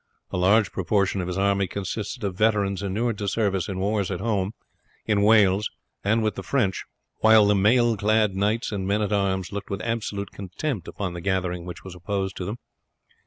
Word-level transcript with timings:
A 0.31 0.37
large 0.37 0.71
proportion 0.71 1.21
of 1.21 1.27
his 1.27 1.37
army 1.37 1.67
consisted 1.67 2.23
of 2.23 2.35
veterans 2.35 2.81
inured 2.81 3.19
to 3.19 3.27
service 3.27 3.67
in 3.69 3.77
wars 3.77 4.09
at 4.09 4.19
home, 4.19 4.53
in 5.05 5.21
Wales, 5.21 5.69
and 6.03 6.23
with 6.23 6.33
the 6.33 6.41
French, 6.41 6.85
while 7.19 7.45
the 7.45 7.53
mail 7.53 7.95
clad 7.95 8.35
knights 8.35 8.71
and 8.71 8.87
men 8.87 9.03
at 9.03 9.13
arms 9.13 9.51
looked 9.51 9.69
with 9.69 9.81
absolute 9.83 10.31
contempt 10.31 10.87
upon 10.87 11.13
the 11.13 11.21
gathering 11.21 11.65
which 11.65 11.83
was 11.83 11.93
opposed 11.93 12.35
to 12.37 12.45
them. 12.45 12.57